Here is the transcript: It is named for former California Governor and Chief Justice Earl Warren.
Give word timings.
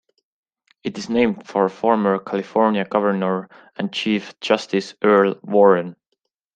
It 0.83 0.97
is 0.97 1.11
named 1.11 1.47
for 1.47 1.69
former 1.69 2.17
California 2.17 2.85
Governor 2.85 3.47
and 3.75 3.93
Chief 3.93 4.33
Justice 4.39 4.95
Earl 5.03 5.35
Warren. 5.43 5.95